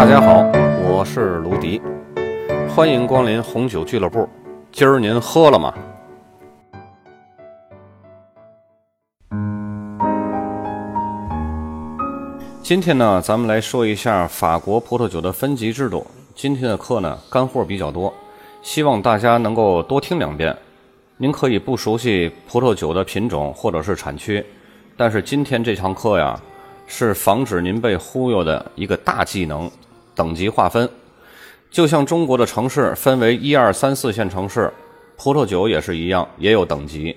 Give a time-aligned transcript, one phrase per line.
[0.00, 0.50] 大家好，
[0.82, 1.78] 我是卢迪，
[2.74, 4.26] 欢迎光临红酒俱乐部。
[4.72, 5.74] 今儿您喝了吗？
[12.62, 16.06] 今天呢，咱们来说一下法国葡萄酒的分级制度。
[16.34, 18.10] 今天的课呢，干货比较多，
[18.62, 20.56] 希望大家能够多听两遍。
[21.18, 24.42] 您可以不熟悉葡萄酒的品种或者是产区，
[24.96, 26.40] 但是今天这堂课呀，
[26.86, 29.70] 是防止您被忽悠的一个大技能——
[30.20, 30.86] 等级划分。
[31.70, 34.70] 就像中国的城市分为一二三四线城市，
[35.16, 37.16] 葡萄酒也是一样，也有等级。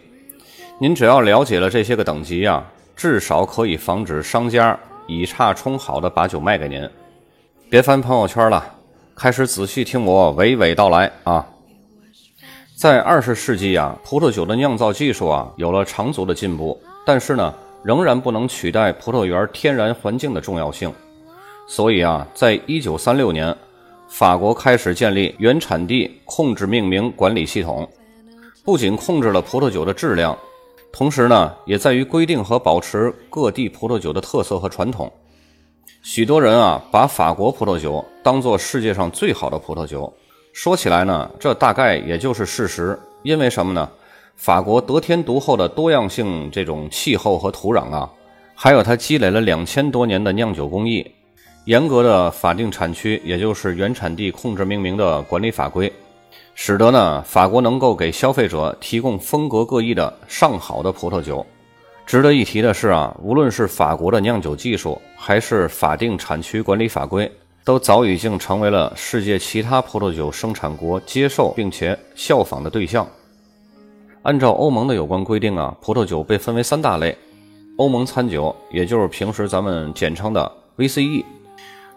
[0.80, 2.64] 您只要了解了这些个等级呀，
[2.96, 4.80] 至少可以防止商家。
[5.06, 6.90] 以差充好的把酒卖给您，
[7.70, 8.64] 别翻朋友圈了，
[9.14, 11.46] 开始仔细听我娓娓道来啊！
[12.78, 20.90] 在二十世纪啊，葡萄酒的酿造技术啊有了长足的进步，但是呢，仍然不能取代葡萄园天然环境的重要性。
[21.66, 23.56] 所以啊，在一九三六年，
[24.08, 27.90] 法国开始建立原产地控制命名管理系统，
[28.64, 30.38] 不仅控制了葡萄酒的质量。
[30.92, 35.12] 同时呢，也在于规定和保持各地葡萄酒的特色和传统。
[36.04, 40.12] 许多人啊，把法国葡萄酒当做世界上最好的葡萄酒。
[40.52, 43.00] 说起来呢，这大概也就是事实。
[43.24, 43.90] 因为什么呢？
[44.36, 48.12] 法国得天独厚的多样性，这种气候和土壤啊，
[48.54, 51.10] 还有它积累了两千多年的酿酒工艺，
[51.66, 55.92] 严格的法定产区，也就是原产地控制命名的管理法规。
[56.56, 61.46] 使得呢，法国能够给消费者提供风格各异的上好的葡萄酒。
[62.06, 67.32] 值得一提的是啊，无论是法国的酿酒技术，还是法定产区管理法规，
[67.64, 73.08] 都早已经成为了世界其他葡萄酒生产国接受并且效仿的对象。
[74.24, 77.18] 按照欧盟的有关规定啊，葡萄酒被分为三大类：
[77.78, 81.24] 欧盟餐酒，也就是平时咱们简称的 VCE。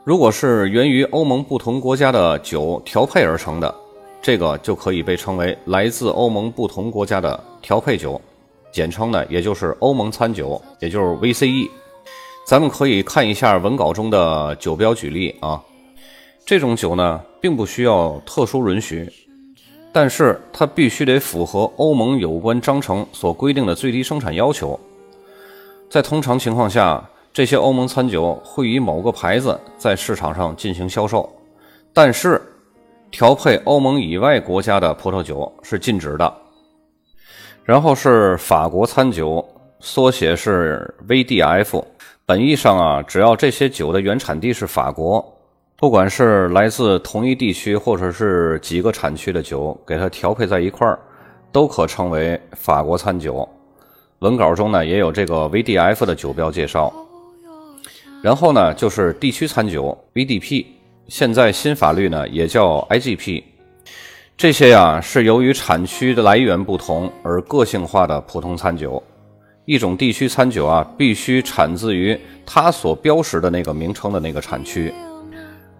[0.07, 3.75] 如果是源于欧盟不同国家的酒调配而成的。
[4.23, 8.21] 这个就可以被称为来自欧盟不同国家的调配酒，
[8.71, 11.69] 简称呢，也就是欧盟餐酒，也就是 VCE。
[12.47, 15.61] 咱们可以看一下文稿中的酒标举例啊。
[16.45, 19.13] 这种酒呢，并不需要特殊允许，
[19.93, 24.79] 但是它必须得符合欧盟有关章程所规定的最低生产要求。
[25.91, 31.31] 在通常情况下，这些欧盟餐酒会以某个牌子在市场上进行销售，
[31.93, 32.41] 但是。
[33.11, 36.35] 调配欧盟以外国家的葡萄酒是禁止的。
[37.63, 39.47] 然后是法国餐酒，
[39.81, 41.85] 缩写是 VDF。
[42.25, 45.23] 本意上啊，只要这些酒的原产地是法国，
[45.77, 50.99] 不管是来自同一地区或者是几个产区的酒，给它调配在一块儿，
[51.53, 53.47] 都可称为法国餐酒。
[54.21, 56.93] 文稿中呢也有这个 VDF 的酒标介绍。
[58.27, 60.67] 然后呢就是地区餐酒 VDP。
[61.07, 63.45] 现在新法律呢也叫 IGP，
[64.37, 69.01] 这些呀是由于产区的来源不同而个性化的普通餐酒。
[69.65, 74.93] 一种地区餐酒啊必须产自于它所标识的那个名称的那个产区，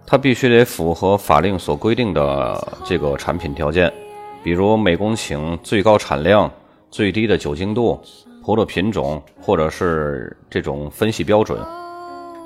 [0.05, 3.91] 它必须得符合法令所规定的这个产品条件，
[4.41, 6.49] 比如每公顷最高产量、
[6.89, 7.99] 最低的酒精度、
[8.41, 11.59] 葡萄品种或者是这种分析标准。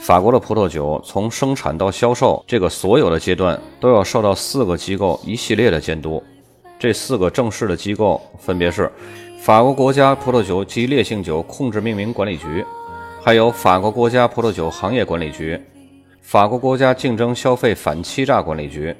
[0.02, 6.22] 法国的葡萄酒从生产到销售，这个所有的阶段都要受到四个机构一系列的监督。
[6.80, 8.92] 这四个正式的机构分别是
[9.40, 12.66] 法国国家葡萄酒及烈性酒控制命名管理局，
[13.22, 15.62] 还有法国国家葡萄酒行业管理局、
[16.20, 18.96] 法国国家竞争消费反欺诈管理局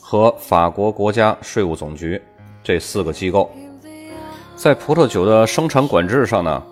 [0.00, 2.18] 和法国国家税务总局。
[2.64, 3.50] 这四个机构
[4.56, 6.62] 在葡萄酒的生产管制上呢？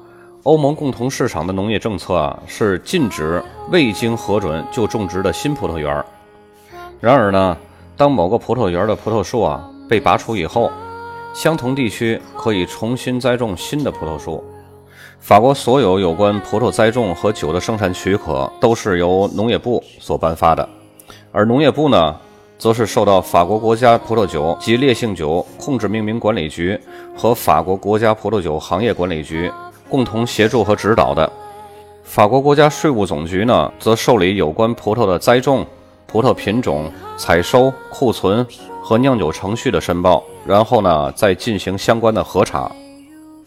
[0.44, 6.05] 欧盟共同市场的农业政策啊，是禁止未经核准就种植的新葡萄园。
[7.00, 7.56] 然而呢，
[7.97, 10.71] 当某个葡萄园的葡萄树啊被拔除以后，
[11.33, 14.45] 相同地区可以重新栽种新的葡萄树。
[15.19, 20.69] 法国所有有关葡萄栽种和酒的生产许可都是由农业部所颁发的，
[21.33, 22.15] 而农业部呢，
[22.59, 26.78] 则是受到法国国家葡萄酒及烈性酒控制命名管理局
[27.16, 29.51] 和法国国家葡萄酒行业管理局。
[29.89, 31.31] 共同协助和指导的
[32.03, 35.66] 法国国家税务总局呢，则受理有关葡萄的栽种、
[36.07, 38.47] 葡萄品种、采收、库存
[38.83, 42.71] 和酿酒程序的申报，然后呢，再进行相关的核查。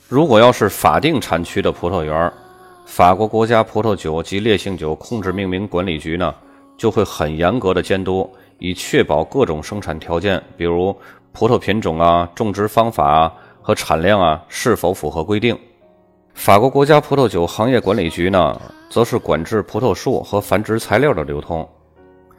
[0.07, 2.31] 如果要是法定产区的葡萄园，
[2.85, 6.33] 法国国家葡萄酒及烈性酒控制命名管理局呢，
[6.77, 10.95] 就会很严格的监督，以确保各种生产条件，比如
[11.31, 15.57] 葡萄品种啊、种植方法啊和产量啊，是否符合规定。
[16.37, 18.61] 法国国家葡萄酒行业管理局呢，
[18.91, 21.67] 则是管制葡萄树和繁殖材料的流通。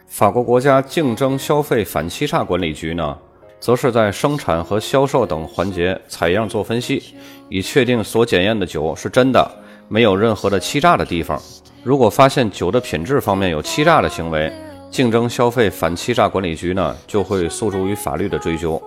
[0.06, 3.19] 法国国家竞争消费反欺诈管理局呢，
[3.59, 7.12] 则是在生产和销售等环节采样做分析，
[7.49, 9.50] 以确定所检验的酒是真的，
[9.89, 11.39] 没有任何的欺诈的地方。
[11.83, 14.50] 如果发现酒的品质方面有欺诈的行为，
[14.91, 18.81] 竞争消费反欺诈管理局呢就会诉诸于法律的追究。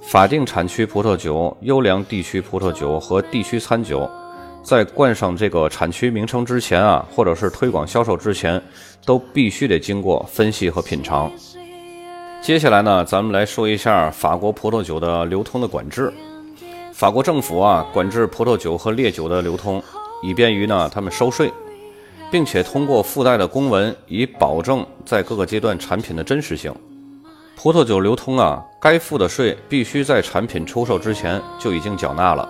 [0.00, 4.10] 法定产区葡萄酒、优良地区葡萄酒和地区餐酒，
[4.62, 8.60] 在冠上这个产区名称之前啊，或者是推广销售之前，
[9.04, 11.30] 都必须得经过分析和品尝。
[12.42, 16.12] 接下来呢，咱们来说一下法国葡萄酒的流通的管制。
[16.92, 19.82] 法国政府啊，管制葡萄酒和烈酒的流通，
[20.22, 21.52] 以便于呢他们收税。
[22.32, 26.72] 并且通过附带的公文，以保证在各个阶段产品的真实性。
[27.62, 32.48] 葡萄酒流通啊，该付的税必须在产品出售之前就已经缴纳了。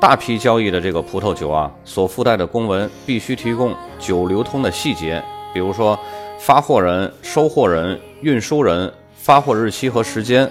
[0.00, 5.20] 大批交易的这个葡萄酒啊，所附带的公文必须提供酒流通的细节，
[5.52, 5.98] 比如说
[6.38, 10.48] 发货人、收货人、运输人、发货日期和时间，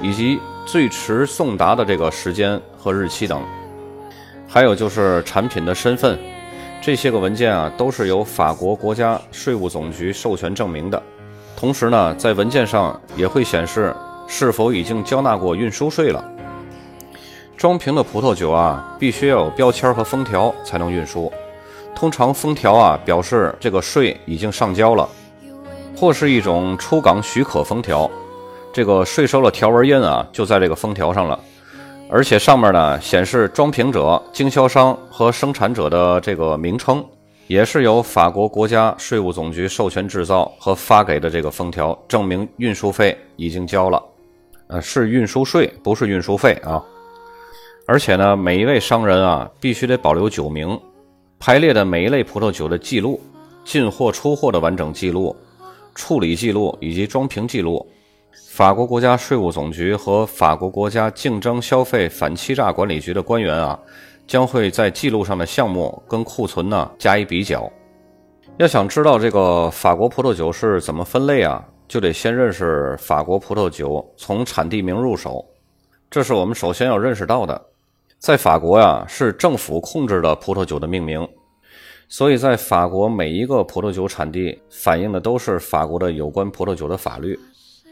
[0.00, 3.42] 以及最迟送达的这个时间和日期等。
[4.46, 6.16] 还有就是产品的身份。
[6.80, 11.02] 这些个文件啊，都是由法国国家税务总局授权证明的。
[11.56, 13.94] 同时呢，在文件上也会显示
[14.26, 16.22] 是否已经交纳过运输税了。
[17.56, 21.32] 装瓶的葡萄酒啊，必须要有标签和封条才能运输。
[21.94, 25.08] 通常封条啊，表示这个税已经上交了，
[25.96, 28.10] 或是一种出港许可封条，
[28.72, 31.38] 这个税收的条纹印啊，就在这个封条上了。
[32.10, 37.02] 而且上面呢显示装瓶者、经销商和生产者的这个名称，
[37.46, 44.02] 也是由法国国家税务总局授权制造和发给的这个封条，证明运输费已经交了，
[44.68, 46.82] 呃，是运输税，不是运输费啊。
[47.86, 50.80] 而且呢，每一位商人啊，必须得保留酒名、
[51.38, 53.20] 排列的每一类葡萄酒的记录、
[53.62, 55.36] 进货出货的完整记录、
[55.94, 57.86] 处理记录以及装瓶记录。
[58.48, 63.78] 法国国家税务总局和法国国家竞争消费反欺诈管理局的官员啊，
[64.26, 67.70] 将会在记录上的项目跟库存呢加以比较。
[68.58, 75.44] 要想知道这个法国葡萄酒是怎么分类啊，就得先认识法国葡萄酒从产地名入手，
[76.10, 77.60] 这是我们首先要认识到的。
[78.18, 81.28] 在法国呀，是政府控制的葡萄酒的命名，
[82.08, 87.38] 所以在法国每一个葡萄酒产地反映的都是法国的有关葡萄酒的法律。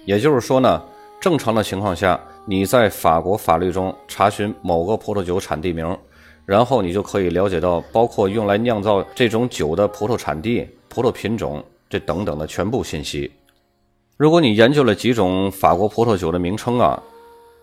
[0.07, 0.83] 也就是说呢，
[1.21, 5.99] 正常的情况下，你在法国法律中查询某个葡萄酒产地名，
[6.45, 13.31] 然后你就可以了解到包括用来酿造这种酒的葡萄产地、葡萄品种这等等的全部信息。
[14.17, 17.03] 如果你研究了几种法国葡萄酒的名称啊，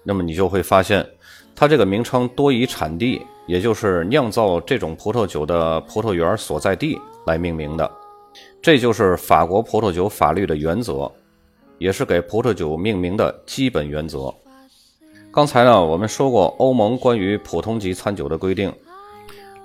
[0.04, 1.06] 那么你就会发现，
[1.56, 7.90] 它这个名称多以产地，也就是酿造这种葡萄酒的葡萄园所在地来命名的。
[8.62, 11.12] 这就是法国葡萄酒法律的原则。
[11.78, 14.36] 也是给葡萄酒命名的基本原则。
[15.32, 18.74] 刚才呢，我们说过欧盟关于普通级餐酒的规定。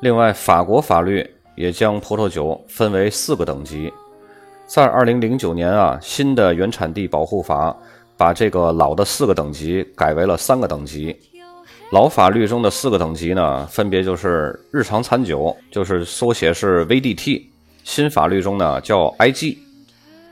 [0.00, 1.26] 另外，法国法律
[1.56, 3.90] 也将葡萄酒分为四个等级。
[4.66, 7.74] 在二零零九年啊，新的原产地保护法
[8.14, 11.16] 把这个老的四个等级改为了三个等级。
[11.90, 17.42] 老法律中的四个等级呢，分别就是日常餐酒，就是缩写是 VDT；
[17.84, 19.56] 新法律中呢叫 IG。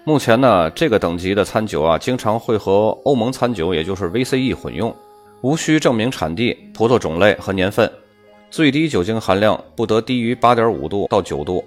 [0.04, 4.94] 目前呢，这个等级的餐酒啊，经常会和欧盟餐酒，也就是 VCE 混用，
[5.42, 7.90] 无需证明产地、葡萄种类和年份，
[8.48, 11.64] 最低酒精含量不得低于8.5度到9度，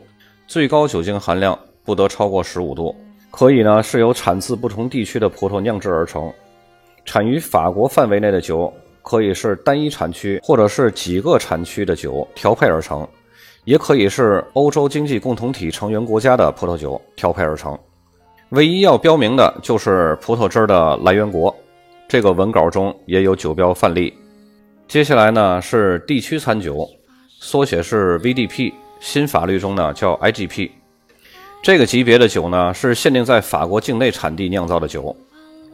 [0.48, 2.96] 最高酒精含量不得超过15度。
[3.32, 6.32] 可以呢，是由产自不同地区的葡萄酿制而成。
[7.04, 13.06] 产于法国范围内的酒，可以是单一产区或者是几个产区的酒调配而成，
[13.66, 17.78] 也可以是欧洲经济共同体成员国家的葡萄酒调配而成。
[18.52, 21.54] 唯一要标明的就是葡萄汁的来源国，
[22.08, 24.14] 这个文稿中也有酒标范例。
[24.88, 26.88] 接下来呢是地区餐酒，
[27.40, 30.70] 缩写是 VDP，新法律中呢叫 IGP。
[31.64, 35.16] 这个级别的酒呢是限定在法国境内产地酿造的酒，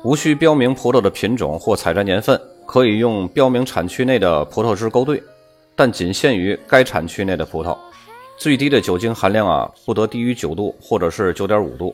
[0.04, 5.22] 无需标明葡萄的品种或采摘年份，可以用标明产区内的葡萄汁勾兑，
[5.76, 7.78] 但仅限于该产区内的葡萄。
[8.38, 11.94] 最低的酒精含量啊不得低于九度或者是九点五度。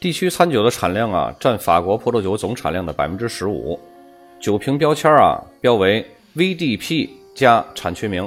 [0.00, 3.78] 地区餐酒的产量啊，占法国葡萄酒总产量的百分之十五。
[4.40, 6.02] 酒瓶标签啊，标为
[6.34, 8.26] VDP 加产区名。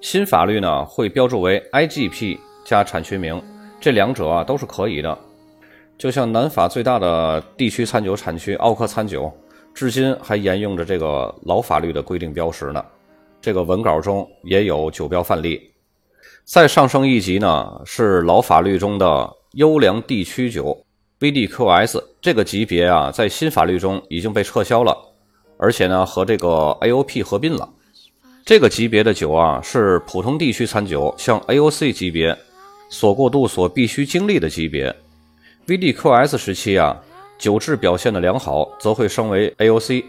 [0.00, 3.38] 新法律呢，会标注为 IGP 加产区名。
[3.78, 5.18] 这两者啊，都是可以的。
[5.98, 9.30] 就像南法最大的地区餐酒产区奥克餐酒，
[9.74, 12.82] 至今还沿用着这个老法律的规定标识呢。
[13.42, 15.70] 这个文稿中也有酒标范例。
[16.44, 20.84] 再上升一级呢，是老法律中的优良地区酒
[21.20, 24.96] VDQS 这个级别啊，在新法律中已经被撤销了，
[25.56, 27.68] 而且呢，和这个 AOP 合并了。
[28.44, 32.36] 这个级别的酒啊，是普通地区餐酒向 AOC 级别
[32.88, 34.94] 所过渡所必须经历的级别。
[35.66, 37.02] VDQS 时期啊，
[37.38, 40.04] 酒质表现的良好，则会升为 AOC。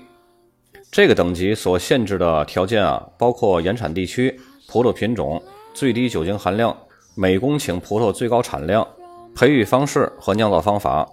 [0.92, 5.42] 这个等级所限制的条件啊，包括原产地区、葡萄品种、
[5.74, 6.76] 最低酒精含量、
[7.16, 8.88] 每公顷葡萄最高产量、
[9.40, 11.08] 培育方式和酿造方法，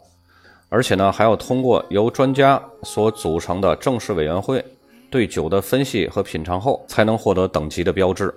[0.69, 4.65] 而且呢，还要通过由专家所组成的正式委员会
[5.09, 8.35] 对酒的分析和品尝后，才能获得等级的标志。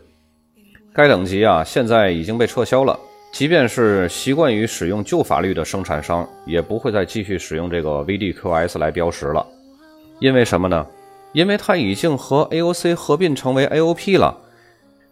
[0.94, 3.00] 该等级啊，现在已经被撤销了。
[3.32, 9.44] 即便是习惯于使用旧法律的生产商，也不会再继续使用这个 VDQS 来标识了。
[10.20, 10.86] 因为什么呢？
[11.34, 14.38] 因为它已经和 AOC 合并成为 AOP 了，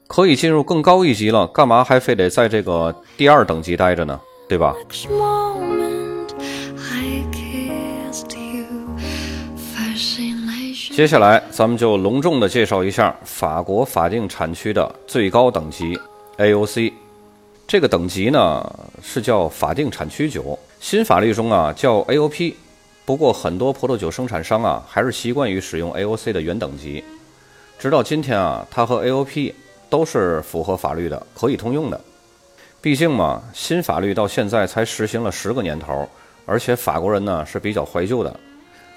[0.05, 4.21] 可以进入更高一级了，干嘛还非得在这个第二等级待着呢？
[4.47, 4.75] 对吧？
[10.95, 15.99] 接下来，咱们就隆重的介绍一下法国法定产区的最高等级
[16.37, 16.91] AOC。
[17.67, 18.67] 这个等级呢
[19.03, 22.53] 是叫法定产区酒，新法律中啊叫 AOP。
[23.05, 27.03] 不过，很多葡萄酒生产商啊，还是习惯于使用 AOC 的原等级。
[27.77, 29.53] 直到今天啊，它和 AOP
[29.89, 32.01] 都是符合法律的，可以通用的。
[32.79, 36.07] 毕竟嘛，新法律到现在才实行了十个年头，
[36.45, 38.39] 而且法国人呢是比较怀旧的。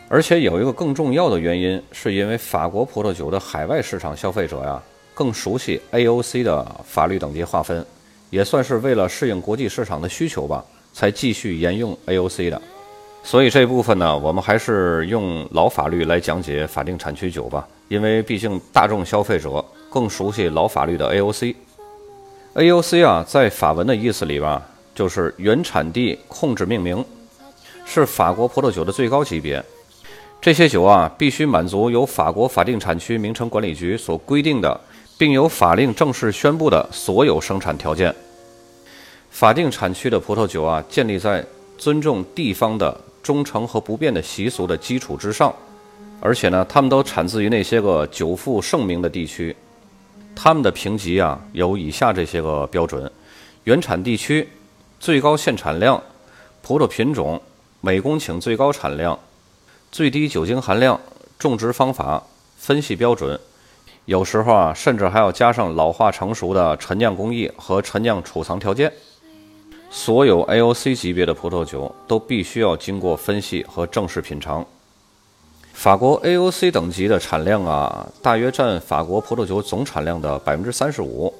[0.08, 4.80] 而且有一个更重要的原因，是因为法国葡萄酒的海外市场消费者呀，
[5.14, 7.84] 更熟悉 AOC 的法律等级划分，
[8.28, 12.60] 也算是为了适应国际市场的需求吧，才继续沿用 AOC 的。
[13.22, 21.54] 所以这部分呢，我们还是用老法律来讲解法定产区酒吧，因为毕竟大众消费者更熟悉老法律的 AOC。
[22.54, 24.60] AOC 啊，在法文的意思里吧，
[24.94, 27.04] 就是原产地控制命名，
[27.84, 29.64] 是法国葡萄酒的最高级别。
[30.40, 34.80] 这些酒啊，必须满足由法国法定产区名称管理局所规定的，
[35.16, 38.14] 并由法令正式宣布的所有生产条件。
[39.30, 41.44] 法定产区的葡萄酒啊，建立在
[41.78, 43.00] 尊重地方的。
[43.22, 45.54] 忠诚和不变的习俗的基础之上，
[46.20, 49.54] 而且呢，他们都产自于那些个久负盛名的地区。
[50.42, 53.12] 他们的评级啊，有以下这些个标准：
[53.64, 54.48] 原产地区、
[54.98, 56.02] 最高限产量、
[56.62, 57.38] 葡萄品种、
[57.82, 59.18] 每公顷最高产量、
[59.92, 60.98] 最低酒精含量、
[61.38, 62.22] 种植方法、
[62.56, 63.38] 分析标准。
[64.06, 68.90] 有时候啊，甚至还要加上老化成熟的陈酿工艺和陈酿储藏条件。
[69.90, 74.66] 所有 AOC 级别的葡萄酒都必须要经过分析和正式品尝。
[75.80, 81.32] 法国 AOC 等级的产量啊，大约占法国葡萄酒总产量的百分之三十五。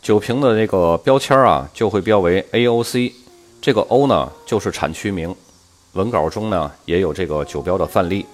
[0.00, 3.12] 酒瓶的那个标签啊，就会标为 AOC，
[3.60, 5.34] 这个 O 呢就是产区名。
[5.94, 8.24] 文稿中呢也有这个酒标的范例。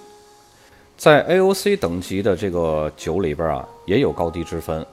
[0.95, 4.85] 在 AOC 等级的这个酒里边啊，也有高低之分，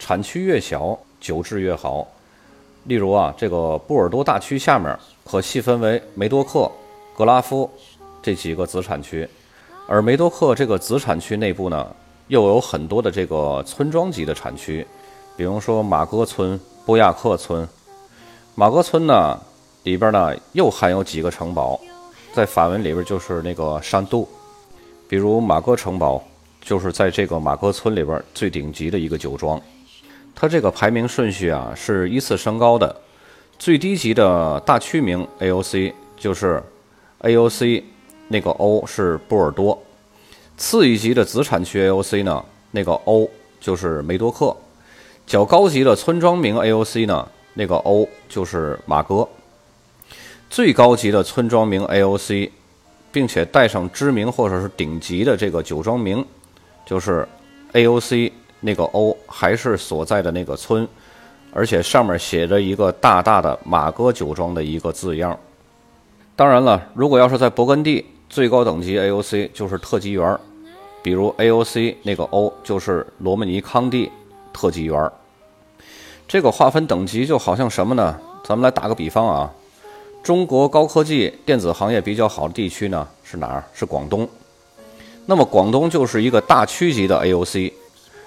[0.00, 2.04] 产区越小，酒质越好。
[2.86, 6.68] 例如啊，这个波尔多大区下面可细分为梅多克、
[7.16, 7.70] 格拉夫
[8.20, 9.28] 这几个子产区，
[9.92, 11.84] 而梅多克这个子产区内部呢，
[12.28, 14.86] 又有很多的这个村庄级的产区，
[15.36, 17.68] 比如说马戈村、波亚克村。
[18.54, 19.36] 马戈村呢
[19.82, 21.80] 里边呢又含有几个城堡，
[22.32, 24.28] 在法文里边就是那个山度，
[25.08, 26.22] 比如马戈城堡
[26.60, 29.60] 就是在这个马戈村里边最顶级的一个酒庄。
[30.36, 32.94] 它这个排名顺序啊是依次升高的，
[33.58, 36.62] 最低级的大区名 AOC 就是
[37.22, 37.82] AOC，
[38.32, 39.76] 那个 O 是波尔多；
[40.56, 43.28] 次一级的子产区 AOC 呢，那个 O
[43.60, 44.56] 就是梅多克；
[45.26, 49.28] 较高级的村庄名 AOC 呢，那个 O 就是马哥；
[50.48, 52.50] 最高级的村庄名 AOC，
[53.10, 56.24] 并且带上知名或者是顶级的这个酒庄名，
[56.86, 57.26] 就是
[57.72, 58.32] AOC。
[58.62, 60.86] 那个 O 还是所在的那个村，
[61.50, 65.34] 而且上面写着一个大大的马哥酒庄的一个字样。
[66.36, 70.38] 当然了，如果要是在勃艮第，最高等级 AOC 就是特级园，
[71.02, 74.08] 比如 AOC 那个 O 就是罗曼尼康帝
[74.52, 75.10] 特级园。
[76.28, 78.16] 这个划分等级就好像什么呢？
[78.44, 79.52] 咱们来打个比方啊，
[80.22, 83.64] 中国高科技电子行业比较好的地区呢是哪儿？
[83.74, 84.28] 是广东。
[85.26, 87.72] 那么广东就是一个大区级的 AOC。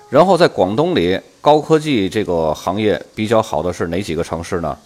[0.10, 4.78] 然后在广东里，高科技这个行业比较好的是哪几个城市呢？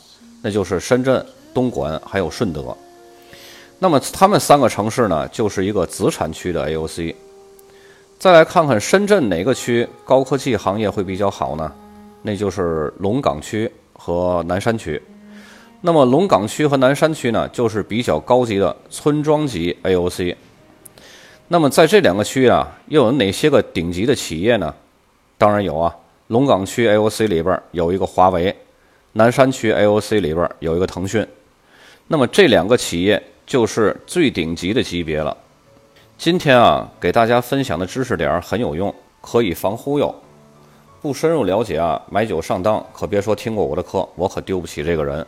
[0.44, 2.78] 那就是深圳、东莞还有顺德。
[3.80, 7.14] 那么他们三个城市呢，就是一个子产区的 AOC。
[8.18, 11.72] 再来看看深圳哪个区高科技行业会比较好呢？
[12.24, 15.02] 那就是龙岗区和南山区。
[15.82, 20.36] 那么龙岗区和南山区呢，就是比较高级的村庄级 AOC。
[21.50, 24.74] 那么在这两个区啊，又有哪些个顶级的企业呢？
[25.38, 25.96] 当然有啊，
[26.28, 28.54] 龙岗区 AOC 里边有一个华为，
[29.14, 31.26] 南山区 AOC 里边有一个腾讯。
[32.08, 35.36] 那么这两个企业就是最顶级的级别了。
[36.18, 40.14] 今天啊，给大家分享的知识点很有用，可以防忽悠。
[41.02, 45.26] 不深入了解啊，买酒上当，可别说听过我的课，我可丢不起这个人。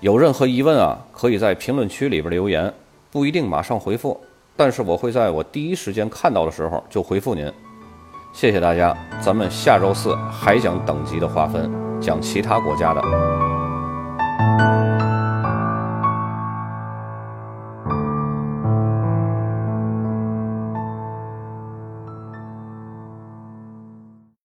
[0.00, 2.72] 有任何疑问啊，可以在评论区里边留言，
[3.10, 4.18] 不一定马上回复，
[4.56, 7.52] 但是我会在我第一时间看到的时候就回复您。
[8.32, 15.05] 谢谢大家，咱们下周四还讲等级的划分，讲其他国家的。